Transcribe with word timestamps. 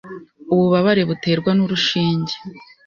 ububabare 0.53 1.01
buterwa 1.09 1.49
n’urushinge 1.57 2.35